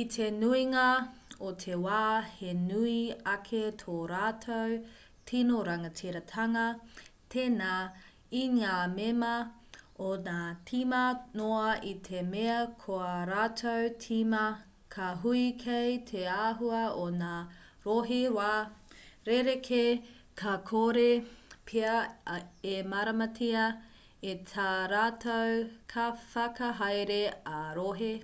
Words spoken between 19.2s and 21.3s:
rerekē ka kore